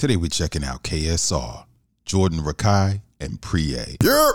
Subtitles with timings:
[0.00, 1.66] Today we're checking out KSR,
[2.06, 3.98] Jordan Rakei, and Prie.
[4.02, 4.30] Yeah.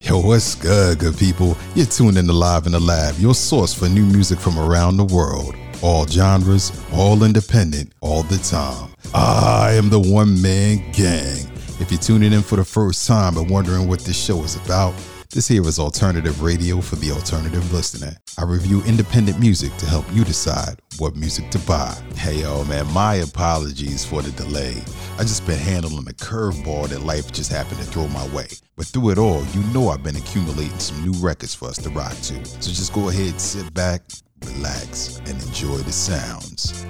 [0.00, 1.56] Yo, what's good, good people?
[1.74, 4.98] You're tuned in to Live in the Lab, your source for new music from around
[4.98, 5.56] the world.
[5.82, 8.94] All genres, all independent, all the time.
[9.12, 11.50] I am the one man gang.
[11.80, 14.94] If you're tuning in for the first time and wondering what this show is about,
[15.34, 18.16] this here is alternative radio for the alternative listener.
[18.38, 21.92] I review independent music to help you decide what music to buy.
[22.14, 24.76] Hey yo, man, my apologies for the delay.
[25.18, 28.46] I just been handling a curveball that life just happened to throw my way.
[28.76, 31.90] But through it all, you know I've been accumulating some new records for us to
[31.90, 32.44] rock to.
[32.44, 34.02] So just go ahead, sit back,
[34.44, 36.86] relax, and enjoy the sounds.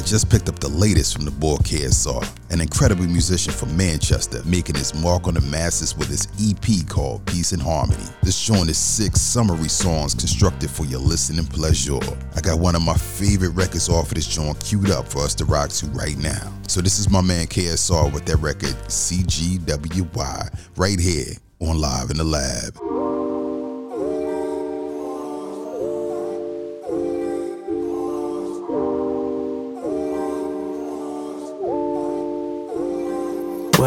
[0.00, 4.42] I just picked up the latest from the boy KSR, an incredible musician from Manchester,
[4.46, 8.02] making his mark on the masses with his EP called Peace and Harmony.
[8.22, 11.98] This joint is six summery songs constructed for your listening pleasure.
[12.34, 15.34] I got one of my favorite records off of this joint queued up for us
[15.34, 16.50] to rock to right now.
[16.66, 22.16] So this is my man KSR with that record CGWY right here on Live in
[22.16, 22.99] the Lab.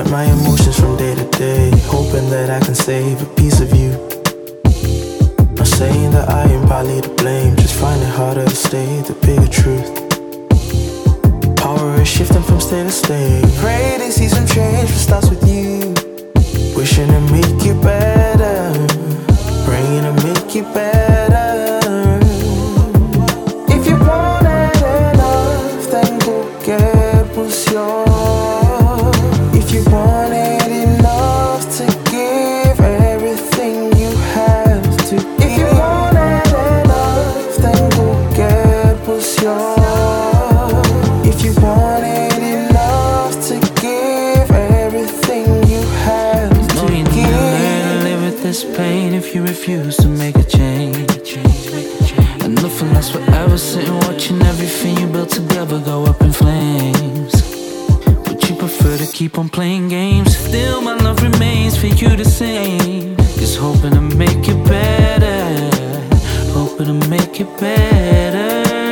[0.03, 3.73] Wet my emotions from day to day, hoping that I can save a piece of
[3.73, 3.91] you.
[5.55, 9.13] Not saying that I am partly to blame, just find it harder to stay the
[9.25, 9.89] bigger truth.
[11.57, 13.45] Power is shifting from state to state.
[13.59, 15.93] Pray to see some change, but starts with you.
[16.75, 18.73] Wishing to make it better,
[19.65, 21.22] praying to make it better.
[59.93, 60.35] Games.
[60.35, 63.15] Still, my love remains for you the same.
[63.41, 65.39] Just hoping to make it better.
[66.51, 68.82] Hoping to make it better.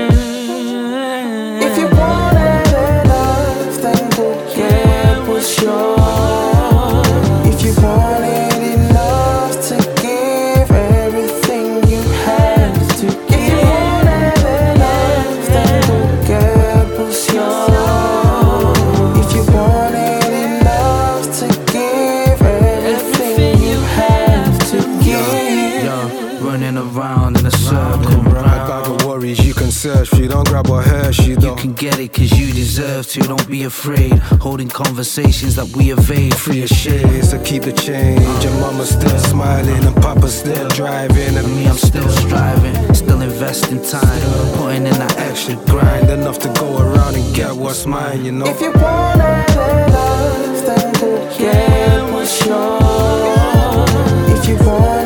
[25.92, 26.44] Give.
[26.44, 28.22] Running around in a circle.
[28.38, 30.28] I got the worries you can search for.
[30.28, 31.58] Don't grab her hair, she You don't.
[31.58, 33.20] You can get it cause you deserve to.
[33.20, 34.14] Don't be afraid.
[34.48, 36.34] Holding conversations that we evade.
[36.36, 37.02] Free Free of of shade.
[37.02, 38.22] shades to keep the change.
[38.44, 41.36] Your mama's still smiling and papa's still driving.
[41.38, 42.76] And Me, I'm still striving.
[42.94, 44.22] Still investing time.
[44.58, 45.82] Putting in that extra grind.
[45.82, 48.46] grind enough to go around and get what's mine, you know.
[48.46, 53.92] If you want it enough, then go get what's yours.
[54.34, 55.01] If you want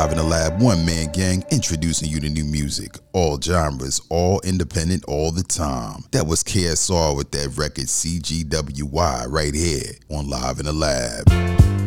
[0.00, 2.96] Live in the Lab, one man gang, introducing you to new music.
[3.12, 6.04] All genres, all independent, all the time.
[6.12, 11.79] That was KSR with that record CGWY right here on Live in the Lab.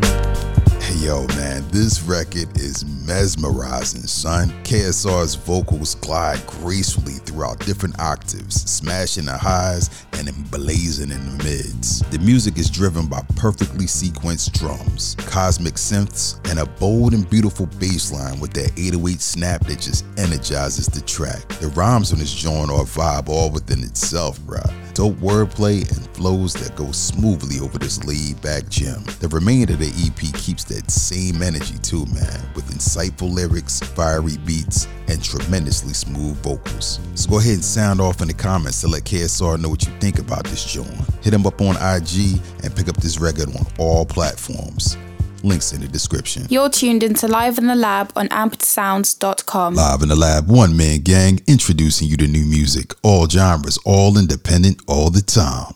[0.91, 4.49] Yo, man, this record is mesmerizing, son.
[4.63, 11.99] KSR's vocals glide gracefully throughout different octaves, smashing the highs and emblazing in the mids.
[12.11, 17.65] The music is driven by perfectly sequenced drums, cosmic synths, and a bold and beautiful
[17.79, 21.47] bass line with that 808 snap that just energizes the track.
[21.59, 24.82] The rhymes on this joint are a vibe all within itself, bruh.
[24.93, 29.03] Dope wordplay and flows that go smoothly over this laid back gem.
[29.19, 34.37] The remainder of the EP keeps that same energy too, man, with insightful lyrics, fiery
[34.45, 36.99] beats, and tremendously smooth vocals.
[37.15, 39.91] So go ahead and sound off in the comments to let KSR know what you
[39.99, 40.93] think about this joint.
[41.23, 44.95] Hit him up on IG and pick up this record on all platforms.
[45.43, 46.45] Links in the description.
[46.49, 49.75] You're tuned into Live in the Lab on ampedsounds.com.
[49.75, 54.17] Live in the Lab, one man gang, introducing you to new music, all genres, all
[54.17, 55.73] independent, all the time.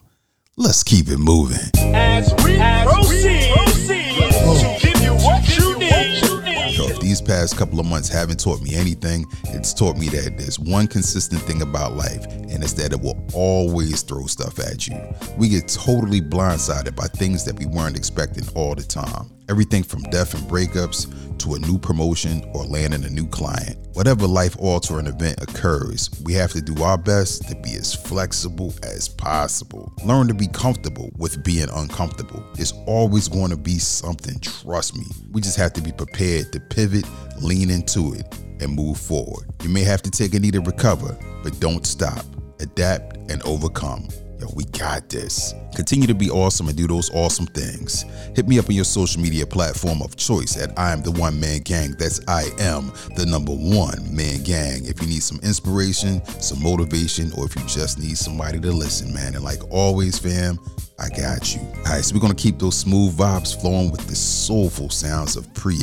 [0.55, 1.59] Let's keep it moving.
[1.93, 6.77] As we proceed, to give you what you need.
[6.77, 10.37] Yo, if these past couple of months haven't taught me anything, it's taught me that
[10.37, 14.87] there's one consistent thing about life, and it's that it will always throw stuff at
[14.87, 14.97] you.
[15.37, 19.29] We get totally blindsided by things that we weren't expecting all the time.
[19.49, 21.07] Everything from death and breakups
[21.39, 23.77] to a new promotion or landing a new client.
[23.93, 28.73] Whatever life altering event occurs, we have to do our best to be as flexible
[28.83, 29.93] as possible.
[30.03, 32.43] Learn to be comfortable with being uncomfortable.
[32.57, 35.05] It's always going to be something, trust me.
[35.31, 37.05] We just have to be prepared to pivot,
[37.41, 38.25] lean into it,
[38.59, 39.49] and move forward.
[39.63, 42.25] You may have to take a knee to recover, but don't stop.
[42.59, 44.09] Adapt and overcome.
[44.57, 45.53] We got this.
[45.75, 48.05] Continue to be awesome and do those awesome things.
[48.35, 51.39] Hit me up on your social media platform of choice at I am the one
[51.39, 51.91] man gang.
[51.99, 54.83] That's I am the number one man gang.
[54.87, 59.13] If you need some inspiration, some motivation, or if you just need somebody to listen,
[59.13, 59.35] man.
[59.35, 60.57] And like always, fam,
[60.99, 61.61] I got you.
[61.61, 65.51] All right, so we're gonna keep those smooth vibes flowing with the soulful sounds of
[65.53, 65.77] Prie.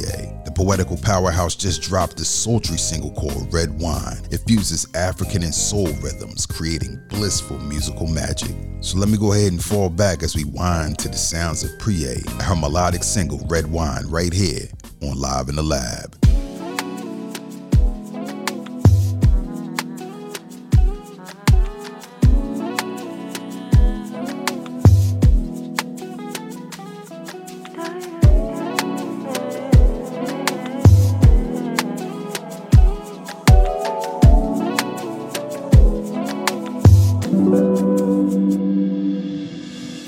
[0.44, 4.18] The poetical powerhouse just dropped a sultry single called Red Wine.
[4.32, 8.56] It fuses African and soul rhythms, creating blissful musical magic.
[8.80, 11.78] So let me go ahead and fall back as we wind to the sounds of
[11.78, 14.66] Prie, her melodic single Red Wine, right here
[15.00, 16.23] on Live in the Lab.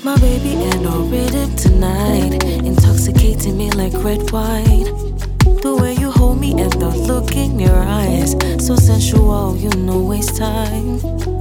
[0.03, 4.85] My baby and our rhythm tonight, intoxicating me like red wine.
[5.61, 8.31] The way you hold me and the look in your eyes,
[8.65, 11.36] so sensual, you know waste time.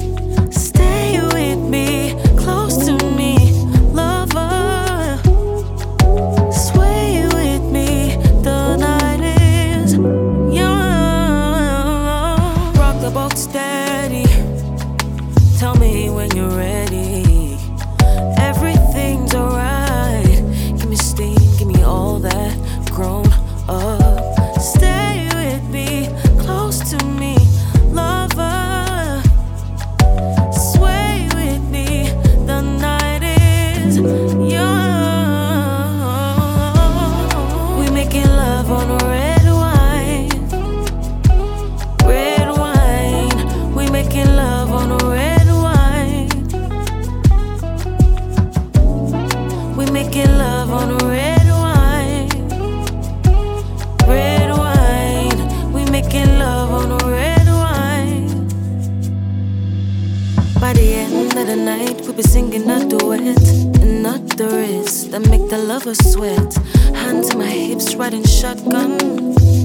[65.18, 66.54] That make the lovers sweat.
[66.94, 68.98] Hands in my hips, riding shotgun.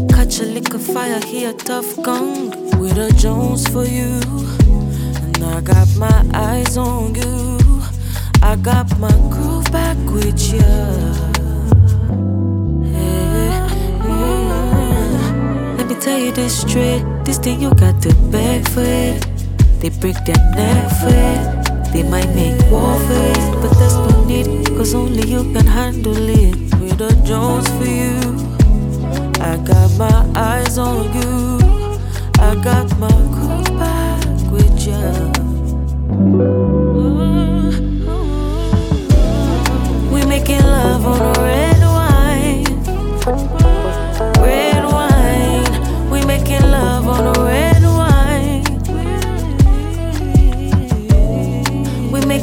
[0.07, 2.51] Catch a lick of fire, hear a tough gong.
[2.79, 4.19] With a Jones for you,
[5.23, 7.59] and I got my eyes on you.
[8.41, 10.71] I got my groove back with you.
[15.77, 17.03] Let me tell you this straight.
[17.25, 19.25] This thing you got to beg for it.
[19.81, 21.50] They break their neck for it.
[21.91, 26.55] They might make war it, but there's no need, cause only you can handle it.
[26.79, 28.17] With a Jones for you,
[29.41, 31.59] I got my eyes on you.
[32.39, 35.03] I got my groove back with you.
[40.11, 43.60] We making love on red wine.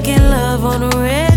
[0.09, 1.28] Making love on a red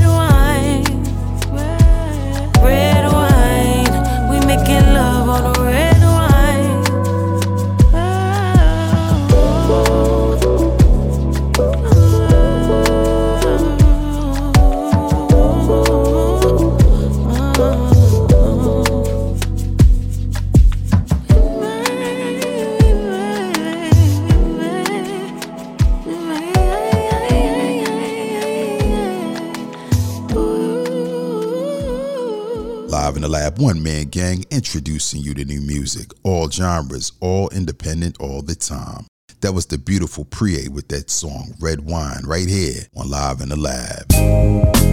[33.61, 39.05] One Man Gang introducing you to new music, all genres, all independent, all the time.
[39.41, 43.49] That was the beautiful Prie with that song Red Wine right here on Live in
[43.49, 44.90] the Lab.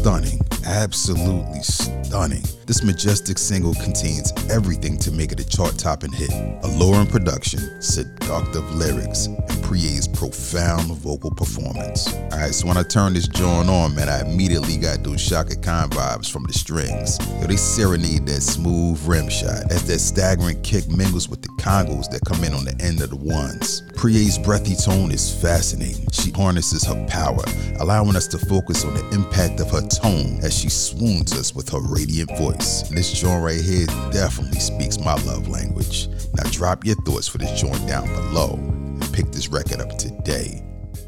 [0.00, 2.42] Stunning, absolutely stunning.
[2.64, 6.30] This majestic single contains everything to make it a chart topping hit
[6.62, 12.12] alluring production, seductive lyrics, and Prie's profound vocal performance.
[12.32, 15.90] Alright, so when I turned this joint on, man, I immediately got those Chaka Khan
[15.90, 17.18] vibes from the strings.
[17.40, 22.10] Yo, they serenade that smooth rim shot as that staggering kick mingles with the congos
[22.10, 23.82] that come in on the end of the ones.
[23.94, 26.06] Prie's breathy tone is fascinating.
[26.12, 27.44] She harnesses her power,
[27.78, 31.68] allowing us to focus on the impact of her tone as she swoons us with
[31.70, 32.88] her radiant voice.
[32.88, 36.08] And this joint right here definitely speaks my love language.
[36.34, 40.64] Now drop your thoughts for this joint down below and pick this record up today.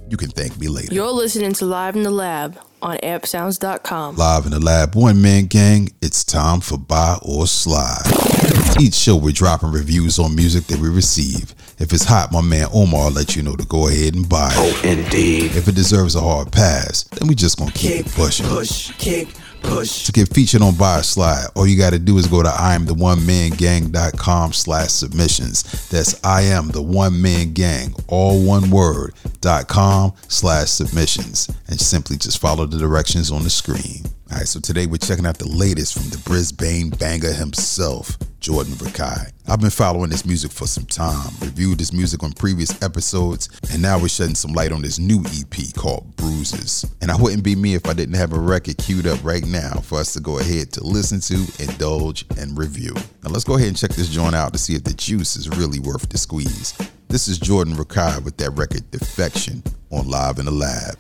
[0.08, 0.92] You can thank me later.
[0.92, 4.16] You're listening to Live in the Lab on appsounds.com.
[4.16, 8.41] Live in the lab, one man gang, it's time for Buy or Slide.
[8.80, 11.54] Each show we're dropping reviews on music that we receive.
[11.78, 14.48] If it's hot, my man Omar will let you know to go ahead and buy
[14.52, 14.56] it.
[14.56, 15.54] Oh, indeed.
[15.56, 18.46] If it deserves a hard pass, then we just gonna keep Kick, pushing.
[18.46, 19.28] push, kick,
[19.62, 20.04] push.
[20.06, 24.52] To get featured on Buy or Slide, all you gotta do is go to IamTheOneManGang.com
[24.52, 25.88] slash submissions.
[25.88, 31.48] That's I am the one man gang, all one word, dot com slash submissions.
[31.68, 34.04] And simply just follow the directions on the screen.
[34.32, 38.72] All right, so today we're checking out the latest from the Brisbane banger himself, Jordan
[38.76, 39.30] Rakei.
[39.46, 43.82] I've been following this music for some time, reviewed this music on previous episodes, and
[43.82, 46.86] now we're shedding some light on this new EP called Bruises.
[47.02, 49.74] And I wouldn't be me if I didn't have a record queued up right now
[49.82, 52.94] for us to go ahead to listen to, indulge, and review.
[53.22, 55.50] Now let's go ahead and check this joint out to see if the juice is
[55.50, 56.72] really worth the squeeze.
[57.08, 60.96] This is Jordan Rakei with that record Defection on Live in the Lab.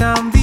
[0.00, 0.39] Sound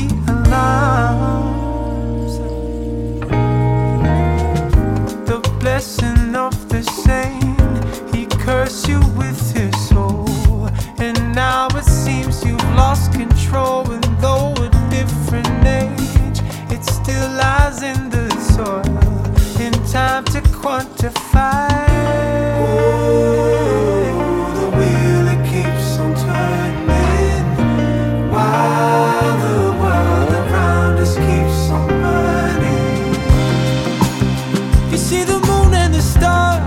[35.08, 36.62] see the moon and the stars,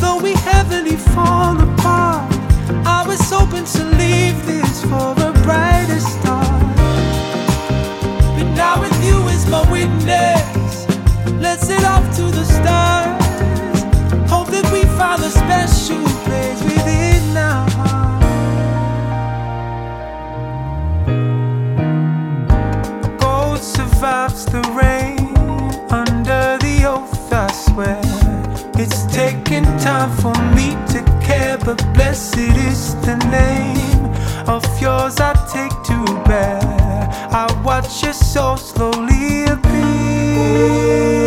[0.00, 2.32] though we heavily fall apart.
[2.86, 5.31] I was hoping to leave this for
[30.72, 34.04] me to care, but blessed is the name
[34.48, 36.60] of yours I take to bear.
[37.30, 41.21] I watch your soul slowly appear.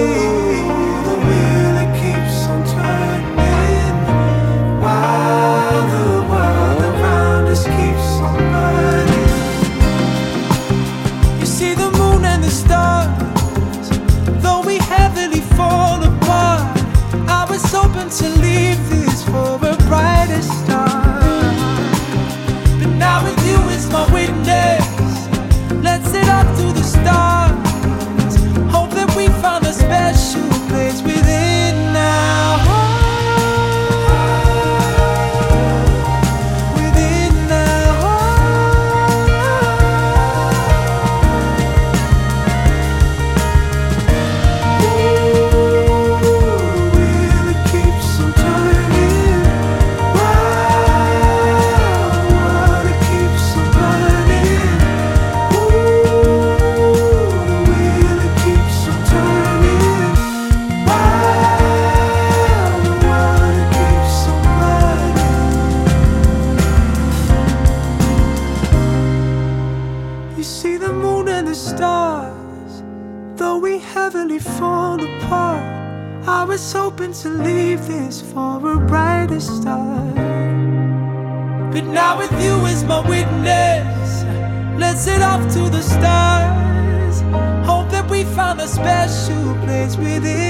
[85.55, 87.21] To the stars.
[87.65, 90.44] Hope that we found a special place within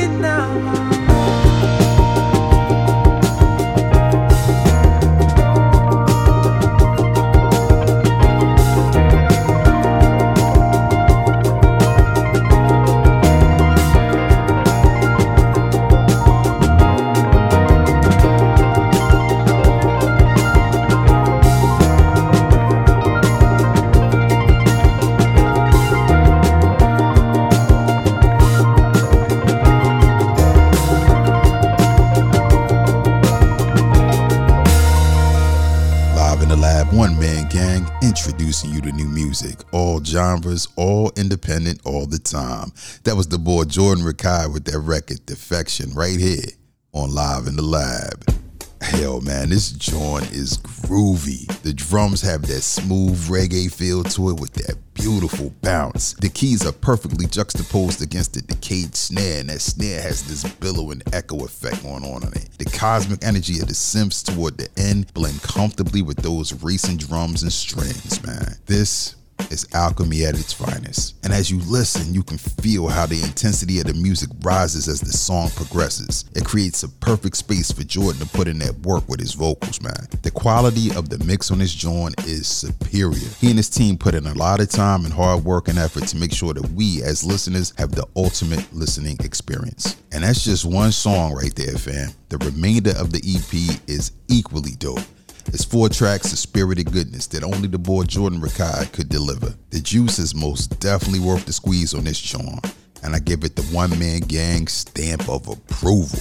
[38.36, 42.70] introducing you to new music, all genres, all independent, all the time.
[43.06, 46.44] That was the boy Jordan Rakei with that record, Defection, right here
[46.92, 48.45] on Live in the Lab.
[48.86, 51.48] Hell, man, this joint is groovy.
[51.63, 56.13] The drums have that smooth reggae feel to it with that beautiful bounce.
[56.13, 61.01] The keys are perfectly juxtaposed against the decayed snare, and that snare has this billowing
[61.13, 62.48] echo effect going on on it.
[62.60, 67.42] The cosmic energy of the synths toward the end blend comfortably with those racing drums
[67.42, 68.56] and strings, man.
[68.68, 69.15] This
[69.52, 71.16] is alchemy at its finest.
[71.24, 75.02] And as you listen, you can feel how the intensity of the music rises as
[75.02, 76.25] the song progresses.
[76.36, 79.82] It creates a perfect space for Jordan to put in that work with his vocals,
[79.82, 80.08] man.
[80.22, 83.30] The quality of the mix on this joint is superior.
[83.40, 86.08] He and his team put in a lot of time and hard work and effort
[86.08, 89.96] to make sure that we as listeners have the ultimate listening experience.
[90.12, 92.12] And that's just one song right there, fam.
[92.30, 95.00] The remainder of the EP is equally dope.
[95.48, 99.56] It's four tracks of spirited goodness that only the boy Jordan Rakei could deliver.
[99.70, 102.60] The juice is most definitely worth the squeeze on this charm,
[103.04, 106.20] and I give it the one man gang stamp of approval.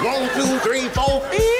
[0.00, 1.53] One, two, three, four, five.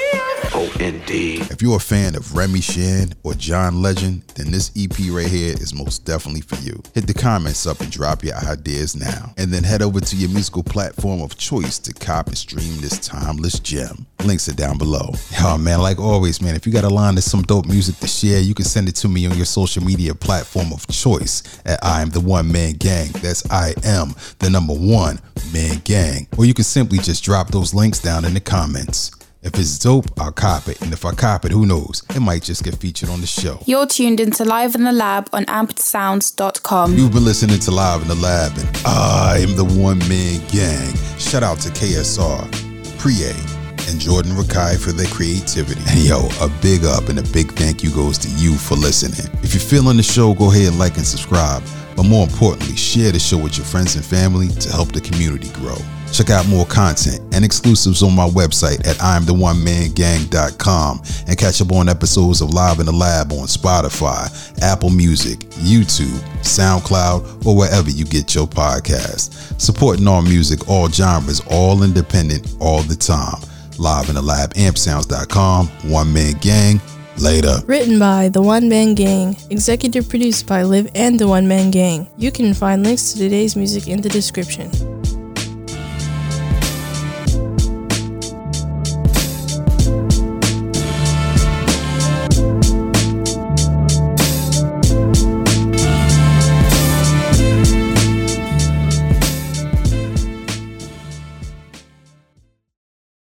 [0.85, 1.49] Indeed.
[1.49, 5.53] If you're a fan of Remy Shand or John Legend, then this EP right here
[5.53, 6.79] is most definitely for you.
[6.93, 9.33] Hit the comments up and drop your ideas now.
[9.37, 12.99] And then head over to your musical platform of choice to cop and stream this
[12.99, 14.05] timeless gem.
[14.25, 15.09] Links are down below.
[15.41, 18.07] Oh man, like always, man, if you got a line of some dope music to
[18.07, 21.83] share, you can send it to me on your social media platform of choice at
[21.83, 23.09] I am the one man gang.
[23.23, 25.19] That's I am the number one
[25.51, 26.27] man gang.
[26.37, 29.11] Or you can simply just drop those links down in the comments.
[29.45, 30.81] If it's dope, I'll cop it.
[30.81, 32.01] And if I cop it, who knows?
[32.15, 33.59] It might just get featured on the show.
[33.67, 36.97] You're tuned into Live in the Lab on ampedsounds.com.
[36.97, 40.95] You've been listening to Live in the Lab, and I am the one man gang.
[41.19, 42.41] Shout out to KSR,
[42.97, 43.35] Priye,
[43.87, 45.79] and Jordan Rakei for their creativity.
[45.89, 49.31] And yo, a big up and a big thank you goes to you for listening.
[49.43, 51.61] If you're feeling the show, go ahead and like and subscribe.
[51.95, 55.49] But more importantly, share the show with your friends and family to help the community
[55.49, 55.77] grow.
[56.15, 61.89] Check out more content and exclusives on my website at I'mTheOneManGang.com and catch up on
[61.89, 64.29] episodes of Live in the Lab on Spotify,
[64.61, 69.59] Apple Music, YouTube, SoundCloud, or wherever you get your podcasts.
[69.59, 73.41] Supporting all music, all genres, all independent, all the time.
[73.77, 76.79] Live in the Lab, ampsounds.com, One Man Gang.
[77.17, 77.57] Later.
[77.65, 82.07] Written by The One Man Gang, executive produced by Liv and The One Man Gang.
[82.17, 84.69] You can find links to today's music in the description.